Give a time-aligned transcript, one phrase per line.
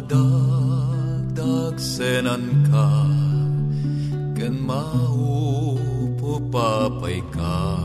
[0.00, 3.04] No madagdag senan ka
[4.32, 7.76] Ken maupupapay ka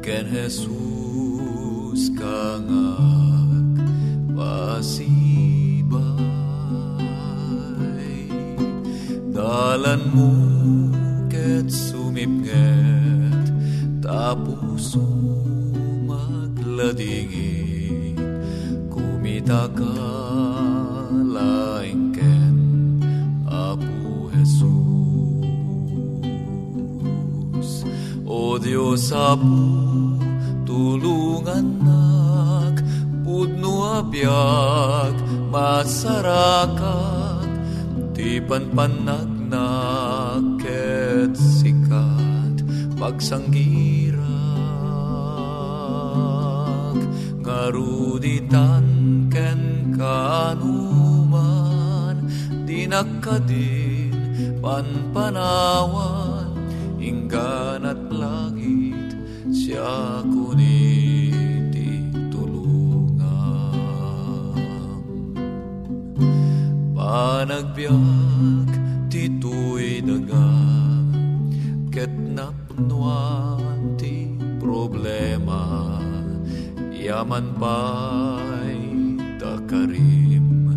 [0.00, 3.84] Ken Jesus kangak
[4.32, 5.12] pasibay.
[9.28, 10.32] Dalan mo
[11.28, 13.52] ket sumipnget
[14.00, 14.96] Tapos
[16.08, 18.16] magladingin
[18.88, 19.97] Kumita ka
[28.98, 30.18] Apo
[30.66, 32.82] tulungan nak
[33.22, 35.14] Pudno abiyag
[35.54, 37.46] masarakat
[38.10, 42.66] Ti panpanagnak ket sikat
[42.98, 44.18] Pagsanggirak
[47.38, 48.82] Ngaruditan
[49.30, 51.38] ken kanuman
[52.66, 54.10] Dinakadin
[54.58, 56.17] panpanawan
[67.58, 68.70] Panagbiag
[69.10, 70.46] tituy daga.
[71.90, 74.30] Ket napnuan ti
[74.62, 75.98] problema
[76.94, 78.78] Yaman pa'y
[79.42, 80.70] takarim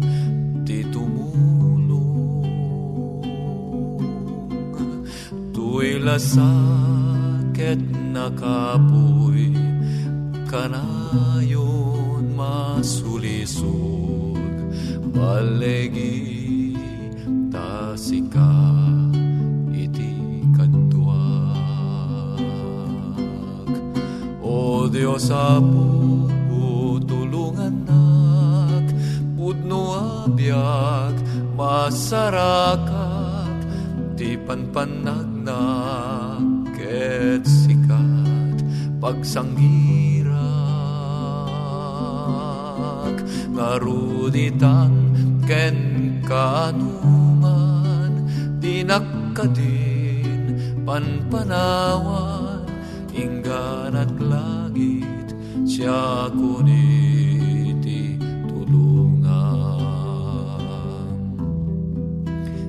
[0.66, 2.42] ti tumulong.
[5.54, 7.78] Tuy lasaket
[8.10, 9.54] nakapoy
[10.50, 14.02] Kanayon masulisog.
[15.14, 16.01] Balegi
[25.30, 26.18] Apo,
[27.06, 28.90] tulungan nak
[29.38, 29.94] Pudno
[30.26, 31.14] abiyag
[31.54, 32.90] masarakat
[34.18, 36.42] Di panpanagnak
[36.74, 38.66] ket sikat
[38.98, 40.34] Pagsanggirak
[43.54, 44.90] ngaruditan
[45.46, 45.78] ken
[46.26, 48.26] kanuman
[48.58, 52.66] Dinakadin panpanawan
[53.14, 54.61] Inggan at langit
[55.82, 58.14] siya kuniti
[58.46, 59.82] tulungan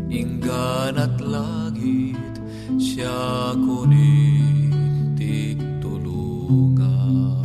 [0.08, 2.40] inggan at langit
[2.80, 5.20] siya kunit
[5.84, 7.44] tulungan.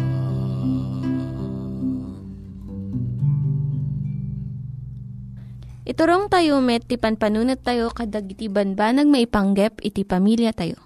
[5.84, 10.80] Iturong tayo met, ti panpanunat tayo kadag iti banbanag maipanggep iti pamilya tayo.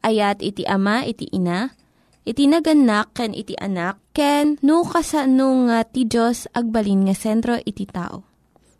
[0.00, 1.76] Ayat iti ama, iti ina,
[2.24, 7.84] iti naganak, ken iti anak, ken no, kasano nga ti Diyos agbalin nga sentro iti
[7.84, 8.24] tao.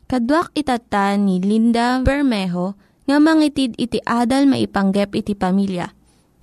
[0.04, 5.92] Kaduak itata ni Linda Bermejo nga mangitid iti adal maipanggep iti pamilya.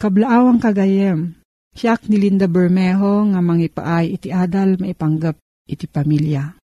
[0.01, 1.37] Kablaawang kagayem,
[1.77, 5.37] siyak ni Linda Bermejo nga mangipaay iti adal maipanggep
[5.69, 6.57] iti pamilya.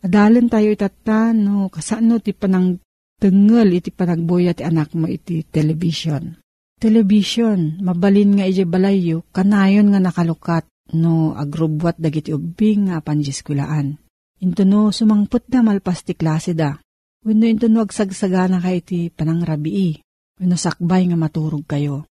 [0.00, 2.80] Adalan tayo itata no kasano ti panang
[3.20, 6.40] tengel iti panagboya ti anak mo iti television.
[6.80, 10.64] Television, mabalin nga iti balayo, kanayon nga nakalukat
[10.96, 14.00] no agrubwat dagiti ubing nga panjiskulaan.
[14.40, 16.80] Into no sumangput na malpas ti klase da.
[17.20, 20.00] Wenno into no agsagsagana kay iti panangrabii.
[20.40, 22.08] Wenno sakbay nga maturog kayo.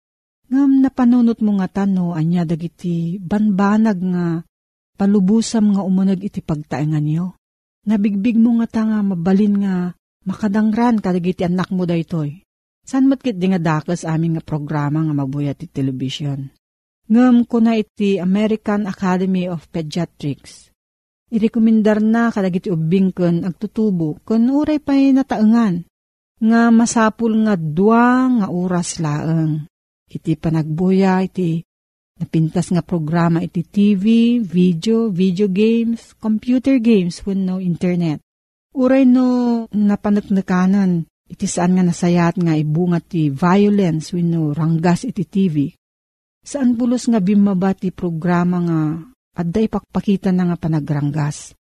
[0.53, 4.25] Ngam napanunot mo nga tano anya dagiti banbanag nga
[5.01, 7.41] palubusam nga umunag iti pagtaengan niyo.
[7.89, 9.97] Nabigbig mo nga ta nga mabalin nga
[10.29, 12.45] makadangran kadagiti anak mo daytoy.
[12.89, 16.49] San matkit di nga dakes amin nga programa nga mabuyat ti television.
[17.05, 20.73] Ngam ko na iti American Academy of Pediatrics.
[21.29, 25.85] Irekomendar na kadagiti ubing ken agtutubo ken uray pa'y nataengan
[26.41, 29.69] nga masapul nga dua nga oras laeng.
[30.09, 31.61] Iti panagbuya iti
[32.17, 38.25] napintas nga programa iti TV, video, video games, computer games wenno internet.
[38.73, 45.69] Uray no napanatnakanan iti saan nga nasayat nga ibungat ti violence wenno ranggas iti TV.
[46.41, 48.79] Saan bulos nga bimaba ti programa nga
[49.37, 51.53] adda ipakpakita na nga panagranggas.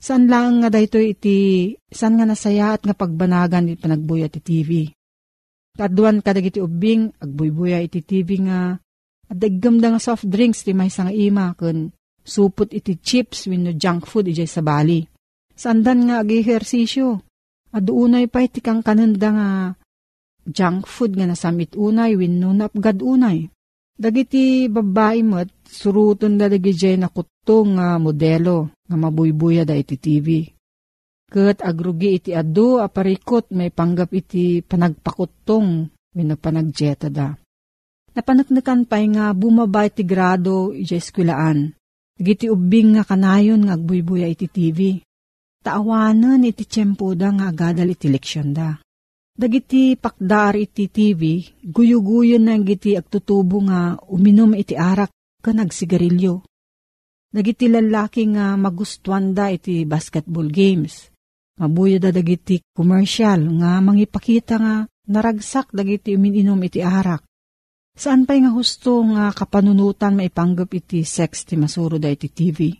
[0.00, 4.70] Saan lang nga dayto iti saan nga nasayat nga pagbanagan iti panagbuya iti TV.
[5.74, 8.78] Kaduan kadag iti ubing agbuybuya iti TV nga
[9.30, 11.94] Adaggam da nga soft drinks ti may nga ima kun
[12.26, 15.06] supot iti chips wenno junk food ijay sa bali.
[15.54, 17.22] Sandan nga agi-ehersisyo.
[17.70, 19.48] Aduunay pa iti kang kananda nga
[20.42, 23.46] junk food nga nasamit unay wenno napgad unay.
[24.00, 30.48] Dagiti babae mo't suruton da dagiti na kutong nga modelo nga mabuybuya da iti TV.
[31.30, 37.30] Kat agrugi iti adu aparikot may panggap iti panagpakutong wenno panagjeta da.
[38.10, 41.70] Napanaknakan pa'y nga bumaba iti grado iti eskwilaan.
[42.18, 44.98] Giti ubing nga kanayon nga agbuybuya iti TV.
[45.60, 48.80] Taawanan iti tiyempo da nga agadal iti leksyon da.
[49.36, 55.12] Dagiti pakdar iti TV, guyuguyon na giti agtutubo nga uminom iti arak
[55.44, 56.44] ka nagsigarilyo.
[57.30, 61.08] Dagiti lalaki nga magustuhan da iti basketball games.
[61.60, 64.74] Mabuya da dagiti commercial nga mangipakita nga
[65.12, 67.20] naragsak dagiti uminom iti arak
[68.00, 72.72] Saan pa'y nga husto nga kapanunutan maipanggap iti sex ti masuro da iti TV?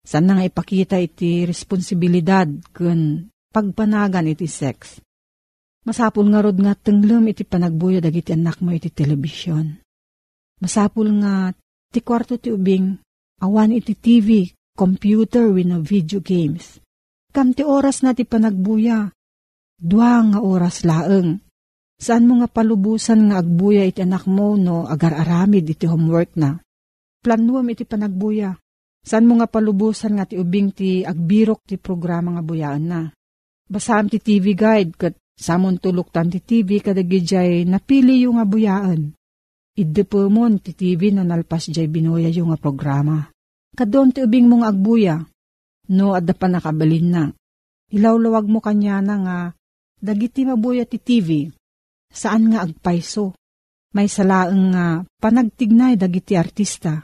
[0.00, 4.98] Saan na nga ipakita iti responsibilidad kun pagpanagan iti sex?
[5.84, 9.80] Masapul nga rod nga tenglem iti panagbuyo dagiti anak mo iti telebisyon.
[10.60, 11.54] Masapul nga
[11.92, 13.00] ti kwarto ti ubing
[13.40, 16.80] awan iti TV, computer wino video games.
[17.32, 19.08] Kam ti oras na ti panagbuya,
[19.80, 21.40] dua nga oras laeng
[22.00, 26.56] Saan mo nga palubusan nga agbuya iti anak mo no agar-aramid iti homework na?
[27.20, 28.56] Planuam iti panagbuya.
[29.00, 33.00] Saan mo nga palubusan nga ti ubing ti agbirok ti programa nga buyaan na?
[33.70, 39.16] Basam ti TV guide kat samon tulok tan ti TV kadagijay napili yung nga buyaan.
[39.78, 43.30] Idepomon ti TV no nalpas jay binuya yung nga programa.
[43.72, 45.16] Kadon ti ubing mong agbuya.
[45.90, 47.24] No adda pa nakabalin na.
[47.90, 49.38] Ilawlawag mo kanya na nga
[49.98, 51.48] dagiti mabuya ti TV
[52.10, 53.32] saan nga agpayso.
[53.90, 57.02] May salaang nga panagtignay dagiti artista.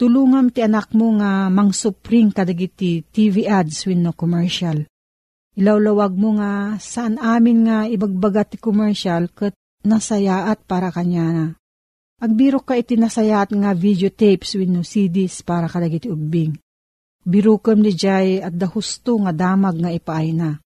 [0.00, 4.88] Tulungam ti anak mo nga mangsupring kadagiti TV ads win no commercial.
[5.52, 9.52] Ilawlawag mo nga saan amin nga ibagbagat ti commercial kat
[9.84, 11.46] nasayaat para kanya na.
[12.16, 16.56] Agbiro ka iti nasayaat nga videotapes win no CDs para kadagiti ubing.
[17.20, 20.56] Birukam ni Jay at dahusto nga damag nga ipaay na.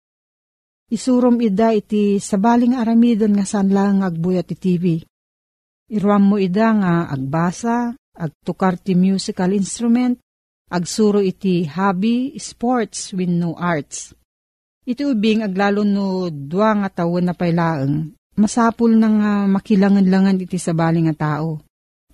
[0.86, 5.02] Isurom ida iti sabaling aramidon nga sanlang agbuya ti TV.
[5.90, 10.18] Iruam mo ida nga agbasa, agtukar ti musical instrument,
[10.70, 14.14] agsuro iti hobby, sports, win no arts.
[14.86, 21.04] Iti ubing aglalo no dua nga tawon na pailaeng, masapul na nga makilangan-langan iti sabali
[21.10, 21.60] nga tao.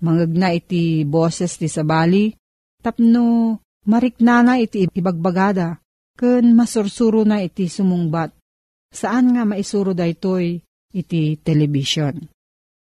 [0.01, 2.33] Mangagna iti boses ti sabali,
[2.81, 5.77] tapno mariknana iti ibagbagada,
[6.17, 8.33] ken masursuro na iti sumungbat
[8.91, 10.59] saan nga maisuro daytoy
[10.91, 12.19] iti television.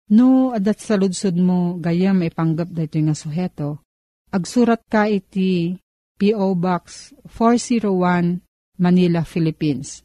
[0.08, 0.96] No, adat sa
[1.36, 3.84] mo, gayam ipanggap daytoy nga suheto,
[4.32, 5.76] agsurat ka iti
[6.16, 6.56] P.O.
[6.56, 8.40] Box 401
[8.80, 10.02] Manila, Philippines.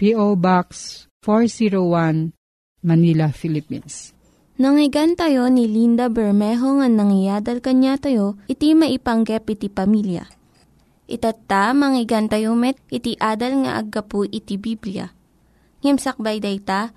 [0.00, 0.40] P.O.
[0.40, 2.32] Box 401
[2.80, 4.16] Manila, Philippines.
[4.56, 10.26] Nangyigan tayo ni Linda Bermejo nga nangyadal kanya tayo, iti maipanggep iti pamilya.
[11.06, 15.12] Itatta, manggigan tayo met, iti adal nga aggapu iti Biblia.
[15.84, 16.96] Ngimsakbay day ta,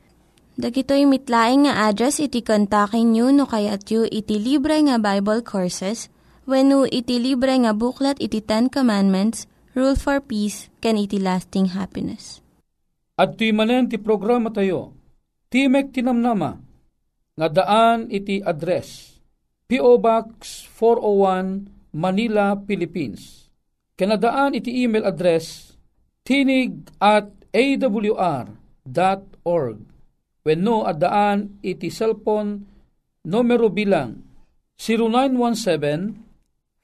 [0.59, 6.11] Dagitoy mitlaing nga address iti kontakin nyo no kayat yu iti libre nga Bible Courses
[6.43, 12.43] when iti libre nga buklat iti Ten Commandments, Rule for Peace, can iti lasting happiness.
[13.15, 14.91] At ti manen ti programa tayo,
[15.47, 16.59] Timek Tinamnama,
[17.39, 19.15] nga daan iti address
[19.71, 20.03] P.O.
[20.03, 23.47] Box 401 Manila, Philippines.
[23.95, 25.71] Kanadaan iti email address
[26.27, 28.51] tinig at awr.org
[30.41, 32.65] when no at daan iti cellphone
[33.25, 34.23] numero bilang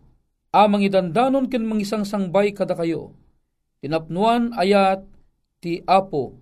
[0.53, 3.17] Amang idandanon ken mangisang sangbay kada kayo
[3.81, 5.01] tinapnuan ayat
[5.59, 6.37] ti Apo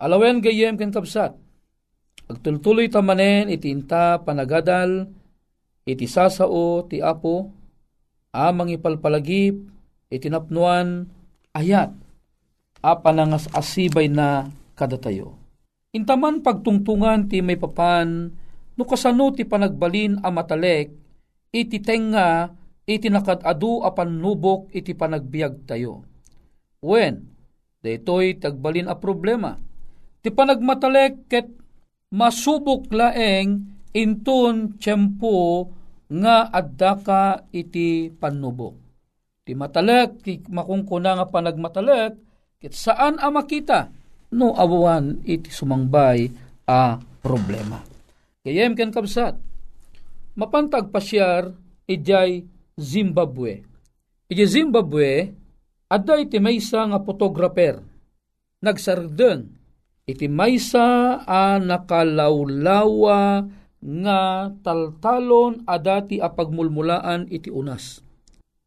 [0.00, 1.36] alawen gayem ken kapsat
[2.26, 5.10] agtultuloy ta manen iti inta panagadal
[5.86, 7.50] iti sasao ti Apo
[8.34, 9.56] amang ipalpalagip
[10.12, 11.08] iti napnuan
[11.56, 11.94] ayat
[12.84, 15.46] apanangas asibay na kada tayo
[15.96, 18.28] Intaman pagtungtungan ti may papan,
[18.76, 20.92] no kasano ti panagbalin a matalek,
[21.48, 22.52] iti tenga,
[22.84, 26.04] iti nakadadu a panubok iti panagbiag tayo.
[26.84, 27.32] When,
[27.80, 29.56] daytoy tagbalin a problema.
[30.26, 31.46] Ti panagmatalek ket
[32.10, 33.62] masubok laeng
[33.94, 35.70] intun tiyempo
[36.10, 37.22] nga adda ka
[37.54, 38.74] iti panubok.
[39.46, 42.18] Ti matalek, ti makungkuna nga panagmatalek,
[42.58, 43.86] ket saan a makita?
[44.34, 46.26] no awan iti sumangbay
[46.66, 47.78] a problema.
[48.42, 49.38] Kayem ken kabsat,
[50.34, 51.54] mapantag pasyar
[51.86, 52.42] ijay
[52.74, 53.62] Zimbabwe.
[54.26, 55.30] Iti Zimbabwe,
[55.86, 57.78] adda iti maysa nga photographer.
[58.58, 59.55] Nagsardeng,
[60.06, 63.50] iti maysa a nakalawlawa
[63.82, 64.20] nga
[64.62, 68.00] taltalon adati a pagmulmulaan iti unas.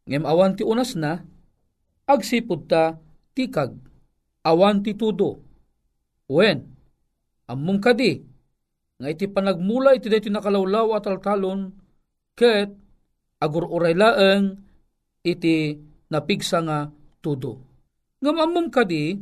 [0.08, 1.24] Ngem awan ti unas na,
[2.08, 3.00] agsipod ta
[3.36, 3.76] tikag,
[4.44, 5.50] awan ti tudo,
[6.30, 6.62] Wen,
[7.50, 8.22] among kadi,
[9.02, 11.74] nga iti panagmula iti dati nakalawlaw at altalon,
[12.38, 12.70] ket
[13.42, 14.62] agur uray laeng
[15.26, 15.74] iti
[16.14, 17.66] napigsa nga tudo.
[18.22, 19.18] Nga among kadi,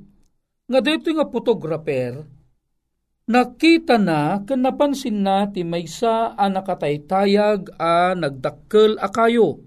[0.67, 2.27] nga dito nga photographer,
[3.27, 9.63] nakita na ken napansin na ti maysa a nakataytayag a nagdakkel akayo.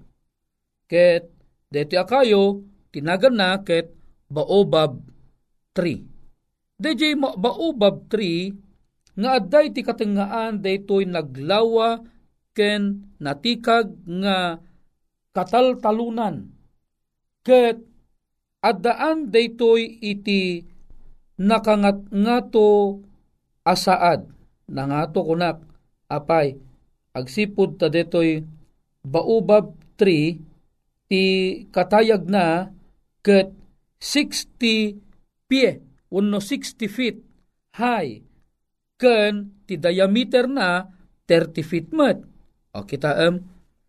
[0.89, 1.29] Ket
[1.73, 3.93] deti akayo tinagan na ket
[4.29, 5.01] baobab
[5.77, 6.05] tree.
[6.81, 8.57] DJ baobab tree
[9.17, 12.01] nga adday ti katengaan daytoy naglawa
[12.57, 14.57] ken natikag nga
[15.37, 16.49] kataltalunan
[17.45, 17.85] ket
[18.65, 20.70] addaan daytoy iti
[21.41, 23.01] nakangat ngato
[23.65, 24.29] asaad
[24.69, 25.65] nangato kunak
[26.13, 26.61] apay
[27.17, 28.45] agsipud ta detoy
[29.01, 30.45] baobab tree
[31.09, 31.23] ti
[31.73, 32.69] katayag na
[33.25, 33.51] ket
[34.01, 35.01] 60
[35.49, 35.71] pie
[36.11, 37.17] uno 60 feet
[37.79, 38.23] high,
[38.99, 40.91] ken ti diameter na
[41.31, 42.19] 30 feet met.
[42.75, 43.37] O kita am, um,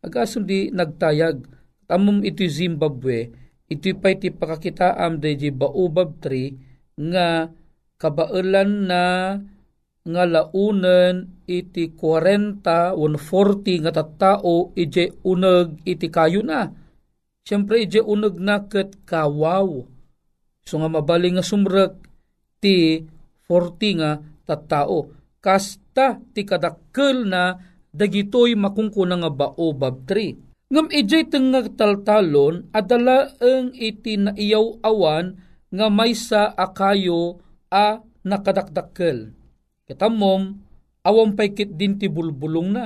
[0.02, 1.46] agasun di nagtayag,
[1.86, 3.30] tamom iti Zimbabwe,
[3.70, 6.58] iti pa iti pakakitaam am di baobab tree,
[6.98, 7.52] nga
[8.02, 9.04] kabailan na
[10.02, 16.74] nga launen iti 40 140 nga tattao ije uneg iti kayo na.
[17.46, 19.86] Siyempre ije uneg na ket kawaw.
[20.66, 21.94] So nga mabaling nga sumrek
[22.58, 23.06] ti
[23.46, 24.12] 40 nga
[24.50, 25.14] tattao.
[25.42, 27.58] Kasta ti kadakkel na
[27.94, 30.38] dagitoy makungkuna nga baobab tree.
[30.72, 35.36] Ngam ijay tengag taltalon adala ang iti naiyaw awan
[35.72, 37.40] nga maysa akayo
[37.72, 39.32] a nakadakdakkel.
[39.88, 40.60] Kitamom,
[41.02, 42.86] awang paykit din ti bulbulong na.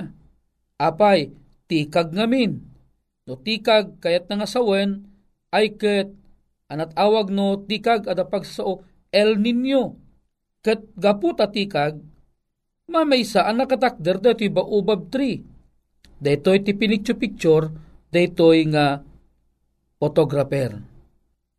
[0.77, 1.34] Apay,
[1.65, 2.62] tikag ngamin.
[3.25, 5.10] No tikag kayat nga sawen,
[5.50, 6.13] ay ket
[6.70, 9.98] anat awag no tikag ada pagsao El Nino.
[10.62, 11.98] Ket gaput tikag,
[12.89, 15.42] mamaysa ang nakatakder dati ba ubab tree.
[16.15, 17.65] Daytoy ti pinicture-picture,
[18.10, 19.04] daytoy nga
[20.00, 20.95] photographer.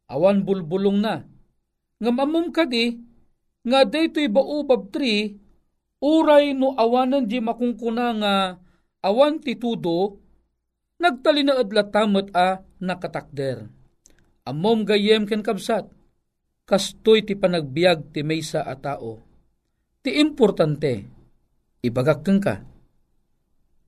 [0.07, 1.27] Awan bulbulong na.
[1.99, 2.95] Nga mamum kadi,
[3.67, 5.35] nga daytoy baobab tree,
[5.99, 8.35] uray no awanan di makungkuna nga
[9.03, 10.23] awan titudo,
[11.03, 13.67] nagtalinaad latamot a nakatakder.
[14.47, 15.91] Amom gayem ken kabsat,
[16.71, 19.19] kastoy ti panagbiag ti maysa a tao.
[20.07, 21.03] Ti importante,
[21.83, 22.63] ibagak ka,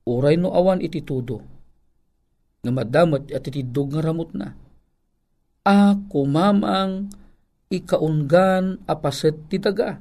[0.03, 1.39] uray no awan iti tudo,
[2.59, 4.51] nga madamot at itidog nga ramot na.
[5.67, 7.11] A kumamang
[7.69, 9.99] ikaungan apaset ti daga.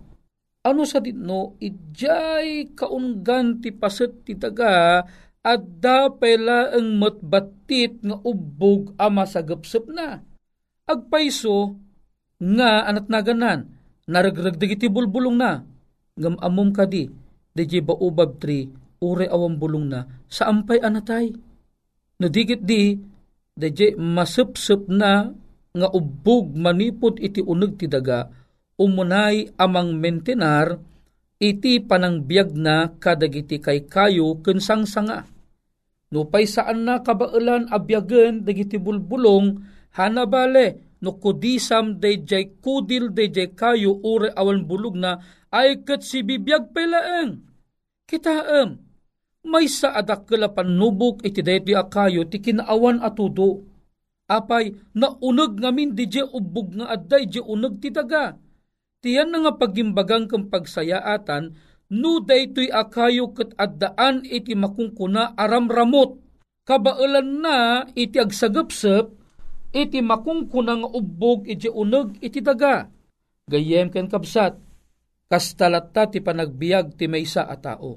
[0.64, 5.02] Ano sa ditno, ijay kaungan ti paset ti daga
[5.42, 5.62] at
[6.18, 9.40] pela ang matbatit nga ubog ama sa
[9.88, 10.20] na.
[10.88, 11.78] Agpaiso
[12.38, 13.68] nga anat naganan,
[14.06, 15.62] naragragdag iti bulbulong na,
[16.16, 17.10] ngam amom kadi,
[17.52, 17.94] di ba
[18.38, 18.68] tri,
[19.02, 21.34] ure awang bulong na, sa ampay anatay.
[22.18, 22.98] Nadigit di,
[23.54, 25.30] di masupsup na
[25.78, 28.26] nga ubog manipod iti uneg ti daga
[28.78, 30.78] umunay amang mentenar
[31.38, 35.26] iti panangbiag na kadagiti kay kayo ken sangsanga.
[36.08, 39.60] No pay saan na kabailan abyagen dagiti bulbulong
[39.94, 45.20] hanabale no kudisam dayjay kudil dayjay kayo ure awan bulog na
[45.52, 47.44] ay ket si bibiyag pelaeng.
[48.08, 48.80] Kitaem,
[49.44, 53.68] may sa adak panubok iti dayti akayo ti kinaawan atudo
[54.28, 58.36] apay naunag ngamin di je ubog nga adday je unag ti daga.
[59.00, 61.56] Tiyan nga pagimbagang kang pagsayaatan,
[61.96, 66.20] no daytoy akayo kat addaan iti makungkuna aramramot.
[66.68, 69.08] Kabailan na iti agsagapsap,
[69.72, 72.92] iti makungkuna nga ubog iti unag iti daga.
[73.48, 74.60] Gayem ken kapsat,
[75.32, 77.96] kastalatta ti panagbiag ti maysa a tao.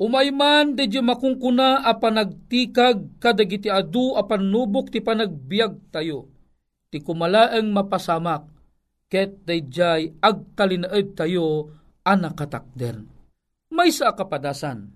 [0.00, 6.24] When Umayman di makungkuna a panagtikag kadagiti adu a panubok ti panagbiag tayo.
[6.88, 8.48] Ti kumalaeng mapasamak
[9.12, 13.04] ket dayjay agtalinaed tayo anakatakder.
[13.68, 14.88] May sa kapadasan.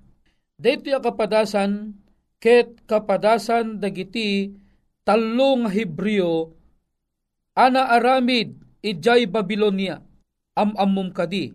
[0.57, 2.01] Dito kapadasan
[2.41, 4.57] ket kapadasan dagiti
[5.05, 6.57] talong Hebreo
[7.53, 10.01] ana aramid ijay Babilonia
[10.57, 11.53] am-amum kadi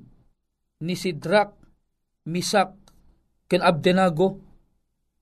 [0.86, 1.58] ni Sidrak,
[2.30, 2.89] Misak,
[3.50, 4.38] ken Abdenago.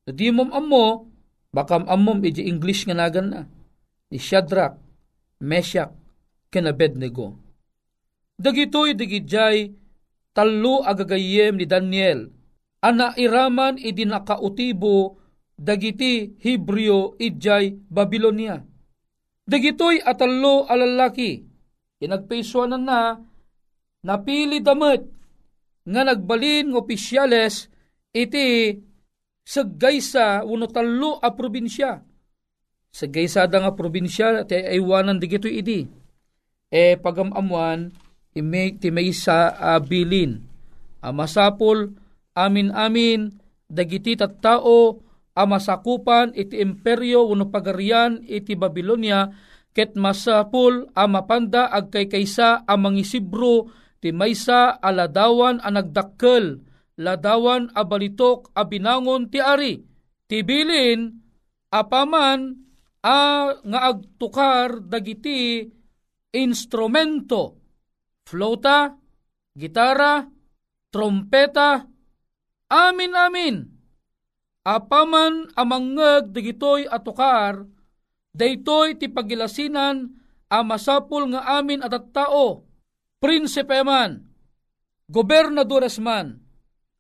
[0.08, 1.08] Di mom ammo,
[1.56, 3.42] baka amom iji English nga nagan na.
[4.12, 4.76] Ni Shadrach,
[5.40, 5.92] Meshach,
[6.52, 7.36] ken Abednego.
[8.38, 9.74] Dagitoy digidjay
[10.36, 12.30] talo agagayem ni Daniel.
[12.84, 15.18] Ana iraman idi nakautibo
[15.58, 18.62] dagiti Hebreo idjay Babilonia.
[19.48, 21.42] Dagitoy atallo alalaki.
[21.98, 23.18] Inagpaysuanan na
[24.06, 25.02] napili damet
[25.88, 27.74] nga nagbalin ng opisyales
[28.26, 28.74] iti
[29.46, 32.02] saggaysa uno talo a probinsya.
[32.90, 35.86] Saggaysa da nga probinsya ti aywanan di gito idi.
[36.68, 37.94] E pagamamuan
[38.34, 38.42] ti
[38.92, 40.42] may sa uh, bilin.
[41.00, 41.94] Amasapol
[42.36, 43.32] amin amin
[43.70, 45.02] dagiti tattao
[45.38, 49.30] amasakupan iti imperyo uno pagarian iti Babylonia
[49.78, 53.70] ket masapul amapanda agkaykaysa amang isibro
[54.02, 56.66] ti maysa aladawan a nagdakkel
[56.98, 58.66] ladawan a balitok a
[59.30, 59.74] ti ari.
[60.28, 61.14] Tibilin
[61.72, 62.68] apaman
[63.00, 65.64] a nga agtukar dagiti
[66.36, 67.56] instrumento,
[68.28, 68.92] flauta,
[69.56, 70.28] gitara,
[70.92, 71.88] trompeta,
[72.68, 73.56] amin amin.
[74.68, 77.64] Apaman amangeg dagitoy atukar,
[78.36, 80.12] daytoy ti pagilasinan
[80.52, 82.68] a masapul nga amin at tao,
[83.24, 84.28] prinsipe man,
[85.08, 86.47] gobernadores man,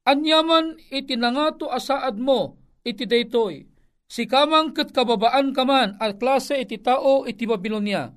[0.08, 2.56] Anyaman iti nangato asaad mo
[2.88, 3.67] iti daytoy.
[4.08, 8.15] Si kamang kat kababaan kaman at klase iti tao iti Babilonia.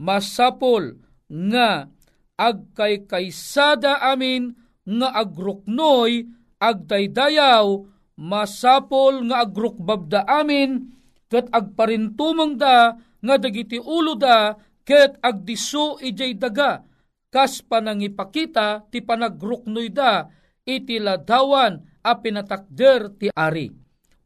[0.00, 0.96] Masapol
[1.28, 1.92] nga
[2.40, 4.56] agkay kaysada amin
[4.88, 7.84] nga agruknoy agdaydayaw
[8.16, 10.96] masapol nga agrukbabda amin
[11.28, 16.88] ket agparintumang da nga dagiti ulo da ket agdiso ijay daga
[17.28, 20.24] kas panangipakita ti panagruknoy da
[20.68, 23.72] iti ladawan a pinatakder ti ari.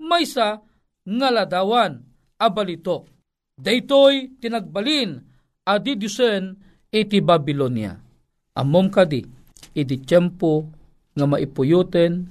[0.02, 0.59] Maysa
[1.07, 2.02] nga ladawan
[2.42, 3.07] a balito.
[3.55, 5.22] Daytoy tinagbalin
[5.62, 6.59] adi dusen
[6.90, 7.94] iti Babylonia.
[8.59, 9.22] Amom kadi,
[9.72, 10.66] iti tiyempo
[11.14, 12.26] nga maipuyuten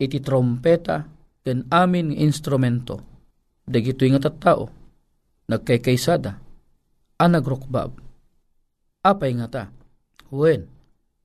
[0.00, 1.06] iti trompeta
[1.44, 2.98] ken amin instrumento.
[3.62, 4.66] Dagitoy nga tattao,
[5.46, 6.34] nagkaykaysada,
[7.22, 7.94] anagrokbab.
[9.06, 9.64] Apay nga ta,
[10.34, 10.66] wen,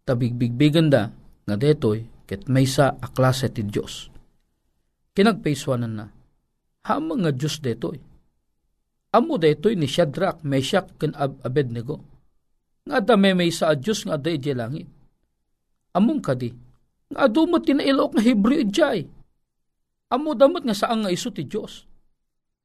[0.06, 1.10] tabigbigbigan da,
[1.50, 4.12] nga detoy, ket maysa a klase ti Diyos.
[5.16, 6.06] Kinagpaiswanan na,
[6.86, 7.98] hamang nga Diyos detoy.
[9.16, 12.04] Amo detoy ni Shadrach, Meshach, ken Abednego.
[12.86, 14.86] Nga da may may sa Diyos nga da iti langit.
[15.96, 16.52] Among kadi,
[17.08, 19.08] nga adumot tinailok nga Hebreo ijay.
[20.12, 21.88] Amo damot nga saan nga iso ti Diyos.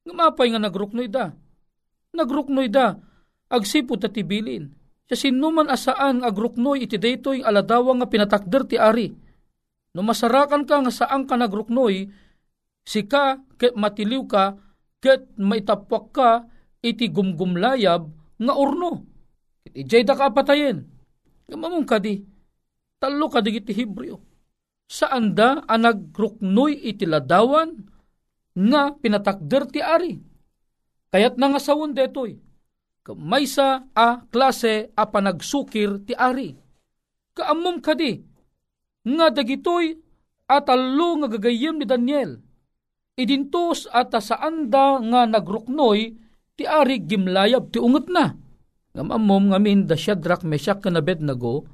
[0.03, 1.31] Nga mapay nga nagruknoy da.
[2.13, 2.93] Nagruknoy da,
[3.49, 4.69] agsipo ta tibilin.
[5.09, 9.11] Siya sinuman asaan agruknoy iti daytoy aladawa nga pinatakder ti ari.
[9.93, 12.09] No masarakan ka nga saan ka nagruknoy,
[12.81, 14.57] sika ket matiliw ka
[14.97, 16.29] ket maitapwak ka
[16.81, 18.09] iti gumgumlayab
[18.41, 19.05] nga urno.
[19.69, 20.89] Ijay da ka patayen.
[21.45, 22.25] Gamamong kadi,
[22.97, 24.17] talo ka digiti Hebreo.
[24.89, 27.77] Saan da ang nagruknoy iti ladawan
[28.53, 30.17] nga pinatakder ti ari.
[31.13, 32.41] Kayat na nga sawon detoy,
[33.13, 36.57] maysa a klase a panagsukir ti ari.
[37.37, 38.32] Kaamom kadi,
[39.03, 39.99] nga dagitoy
[40.47, 42.39] at alo nga gagayem ni Daniel
[43.13, 46.17] idintos at saan da nga nagruknoy
[46.57, 48.33] ti ari gimlayab ti unget na.
[48.93, 51.65] Ngam amom ngamin da Shadrach, Meshach, kan Abednego,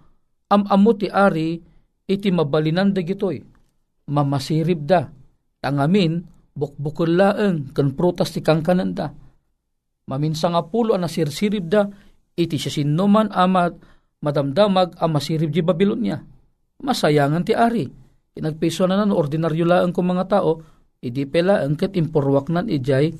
[0.47, 1.59] am-amo ti ari
[2.07, 3.43] iti mabalinan da gitoy.
[4.07, 5.11] Mamasirib da.
[5.59, 6.23] Tangamin,
[6.55, 9.11] bukbukul laeng kan prutas ti kangkanan da.
[10.07, 11.85] Maminsa nga pulo ang nasirsirib da,
[12.39, 13.75] iti siya sinuman amat
[14.23, 16.17] madamdamag ang masirib di Babylonia.
[16.79, 17.85] Masayangan ti ari.
[18.39, 20.63] Inagpiso na nan ordinaryo laeng kong mga tao,
[21.03, 23.11] idi pela angkat impurwak nan ijay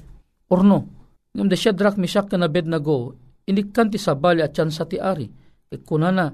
[0.48, 0.88] orno.
[1.36, 3.14] Ngam da siya drak misak na na go,
[3.46, 5.30] inikan ti sabali at sa ti ari.
[5.70, 6.34] Ikunana,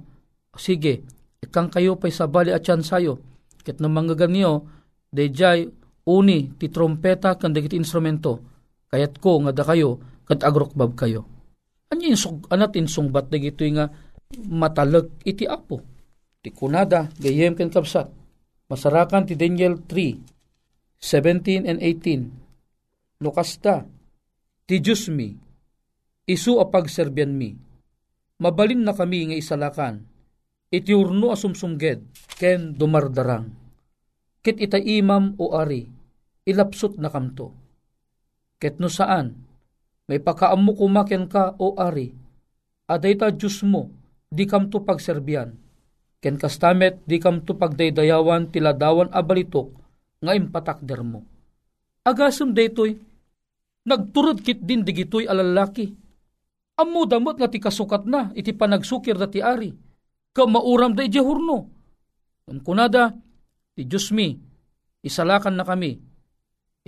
[0.56, 1.04] sige,
[1.44, 3.20] ikang kayo pa'y sabali at sayo.
[3.66, 4.70] Ket na mga ganyo,
[5.10, 5.68] dayjay
[6.06, 8.40] uni ti trompeta kan dagiti instrumento.
[8.88, 11.26] Kayat ko nga da kayo, kat agrokbab kayo.
[11.90, 13.90] Anyo insug, anat insungbat dagito nga
[14.48, 15.95] matalag iti apo.
[16.46, 18.06] Ti kunada, gayem ken kapsat.
[18.70, 23.18] Masarakan ti Daniel 3, 17 and 18.
[23.18, 23.82] Nukasta,
[24.70, 25.34] ti Diyos mi,
[26.30, 27.58] isu a pagserbyan mi,
[28.38, 30.06] mabalin na kami nga isalakan,
[30.70, 32.06] iti urno asumsumged,
[32.38, 33.50] ken dumardarang.
[34.46, 35.90] Ket ita imam o ari,
[36.46, 37.58] ilapsot na kamto.
[38.62, 39.34] Ket no saan,
[40.06, 42.14] may pakaammo kumaken ka o ari,
[42.86, 43.90] aday ta Diyos mo,
[44.30, 45.65] di kamto pagserbyan,
[46.26, 49.70] ken kastamet di kamto pagdaydayawan tiladawan abalitok,
[50.26, 51.22] nga impatakder mo.
[52.02, 52.98] Agasam daytoy,
[53.86, 55.94] nagturod kit din digitoy alalaki.
[56.82, 59.70] Ammo damot nga ti kasukat na, iti panagsukir da ti ari.
[60.34, 61.70] Ka mauram da iti hurno.
[62.50, 63.14] Ang kunada,
[63.78, 64.34] ti Diyos mi,
[65.06, 65.94] isalakan na kami,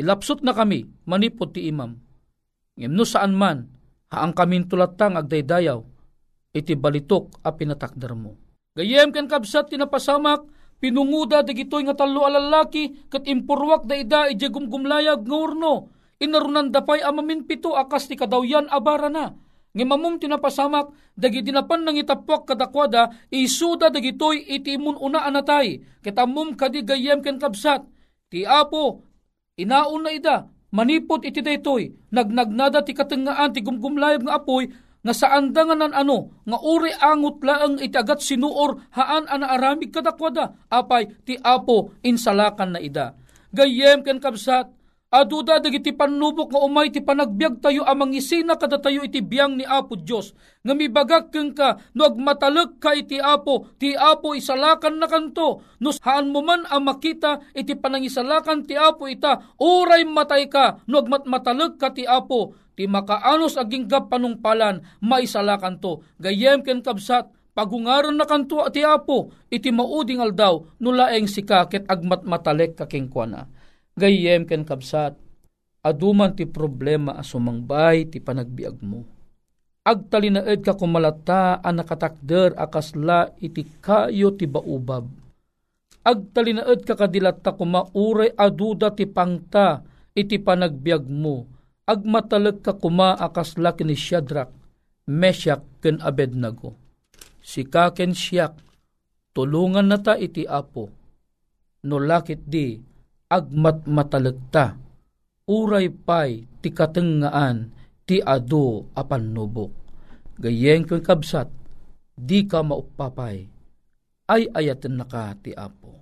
[0.02, 1.94] ilapsot na kami, manipod ti imam.
[2.74, 3.70] Ngem saan man,
[4.10, 5.78] haang kamin tulatang agdaydayaw,
[6.58, 8.47] iti balitok a pinatakder mo.
[8.78, 10.46] Gayem ken kabsat tinapasamak,
[10.78, 15.90] Pinunguda dagitoy nga talo alalaki kat impurwak da ida ije gumgumlayag nga urno.
[16.22, 19.34] Inarunan dapay amamin pito akas ti kadawyan abara na.
[19.74, 25.82] Nga mamum tinapasamak dagi dinapan nang itapwak kadakwada isuda dagitoy iti imun una anatay.
[26.06, 27.82] Kitamum kadi gayem ken kabsat.
[28.30, 29.02] Ti apo
[29.58, 34.70] inauna ida manipot iti daytoy nagnagnada ti katengaan ti gumgumlayag nga apoy
[35.06, 40.58] nga saan da nga ano, nga uri angot laang itagat sinuor haan ana aramig kadakwada,
[40.68, 43.14] apay ti apo insalakan na ida.
[43.54, 49.24] Gayem ken kabsat, Aduda dagiti panubok nga umay ti panagbiag tayo amang isina kada iti
[49.24, 50.36] biyang ni Apo Dios
[50.68, 55.64] nga mibagak keng ka no agmatalag ka iti Apo ti Apo isalakan na kanto.
[55.80, 61.00] No haan mo man ang makita iti panangisalakan ti Apo ita uray matay ka no
[61.00, 68.30] agmatmatalag ka ti Apo ti makaanos aging panungpalan maisalakan to gayem ken kabsat pagungaran na
[68.30, 73.50] kanto ti Apo iti mauding aldaw no laeng sikaket agmatmatalek kakingkwana
[73.98, 75.18] gayem ken kabsat,
[75.82, 79.02] aduman ti problema asumangbay ti panagbiag mo.
[79.82, 85.10] Agtalinaed ka kumalata ang nakatakder akasla iti kayo ti baubab.
[86.06, 89.82] Agtalinaed ka kadilata kumauray aduda ti pangta
[90.14, 91.57] iti panagbiag mo.
[91.88, 94.52] Agmatalag ka kuma akasla kini Shadrach,
[95.08, 96.76] Meshach ken Abednego.
[97.40, 98.60] Sika ken siyak,
[99.32, 100.92] tulungan na ta iti apo.
[101.88, 102.76] No lakit di,
[103.32, 104.76] agmat matalagta,
[105.48, 107.72] uray pay ti katengaan
[108.04, 109.72] ti ado apan nubok.
[110.38, 111.50] gayeng kong kabsat,
[112.14, 113.50] di ka maupapay,
[114.30, 115.98] ay ayatan na ka ti Apo.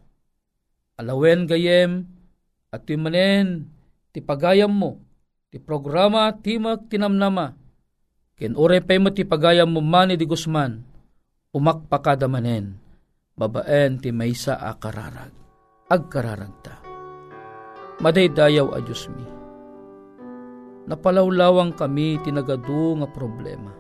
[1.00, 2.08] Alawen gayem,
[2.72, 3.68] at manen,
[4.12, 5.00] ti pagayam mo,
[5.56, 7.56] ti programa timak tinamnama,
[8.36, 10.84] ken ure pay mo ti pagayam mo mani di Guzman,
[11.56, 12.76] umakpakada manen,
[13.40, 15.32] babaen ti maysa a kararag,
[15.88, 16.76] agkararag ta.
[18.04, 19.24] Madaydayaw a Diyos mi.
[20.92, 23.72] Napalawlawang kami tinagadu nga problema.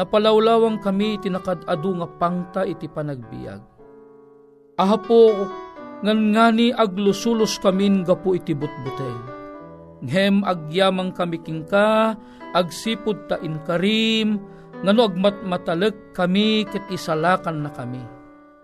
[0.00, 3.60] Napalawlawang kami tinakadadu nga pangta iti panagbiag.
[4.80, 5.52] Ahapo
[6.00, 9.35] ngan ngani aglusulos kamin gapu iti butbutay.
[10.04, 12.16] Ngem agyamang kami kingka,
[12.52, 14.40] agsipod ta in karim,
[14.84, 18.02] ngano agmat matalag kami ket isalakan na kami.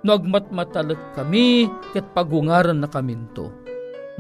[0.05, 3.62] No agmat matalag kami ket pagungaran na kaminto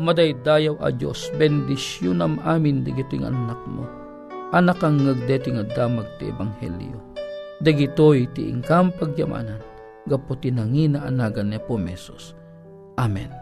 [0.00, 3.84] madaydayaw a Diyos, bendisyonam amin digiting anak mo.
[4.52, 7.00] Anak ang ngagdeti nga damag ti Ebanghelyo.
[7.64, 9.60] Dagitoy ti ingkam pagyamanan,
[10.08, 12.36] gaputi nangina anagan ni Pumesos.
[13.00, 13.41] Amen.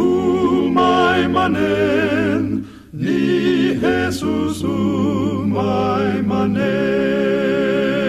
[0.00, 2.44] umay manen,
[2.92, 3.20] ni
[3.82, 7.99] Jesus umay manen.